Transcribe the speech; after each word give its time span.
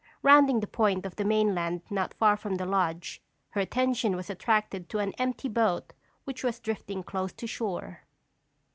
Rounding 0.23 0.61
the 0.61 0.65
point 0.65 1.05
of 1.05 1.15
the 1.17 1.23
mainland 1.23 1.81
not 1.91 2.15
far 2.15 2.35
from 2.35 2.55
the 2.55 2.65
lodge, 2.65 3.21
her 3.51 3.61
attention 3.61 4.15
was 4.15 4.31
attracted 4.31 4.89
to 4.89 4.97
an 4.97 5.13
empty 5.19 5.47
boat 5.47 5.93
which 6.23 6.43
was 6.43 6.59
drifting 6.59 7.03
close 7.03 7.33
to 7.33 7.45
shore. 7.45 7.99